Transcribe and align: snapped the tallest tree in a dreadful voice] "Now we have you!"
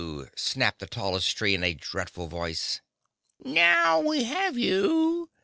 snapped 0.35 0.79
the 0.79 0.87
tallest 0.87 1.37
tree 1.37 1.53
in 1.53 1.63
a 1.63 1.75
dreadful 1.75 2.25
voice] 2.27 2.81
"Now 3.43 3.99
we 3.99 4.23
have 4.23 4.57
you!" 4.57 5.29